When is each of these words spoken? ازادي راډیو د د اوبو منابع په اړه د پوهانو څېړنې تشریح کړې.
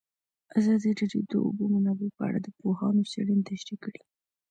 ازادي 0.59 0.91
راډیو 0.99 1.21
د 1.29 1.31
د 1.31 1.33
اوبو 1.45 1.63
منابع 1.73 2.09
په 2.17 2.23
اړه 2.27 2.39
د 2.43 2.47
پوهانو 2.59 3.09
څېړنې 3.11 3.43
تشریح 3.49 3.79
کړې. 3.83 4.01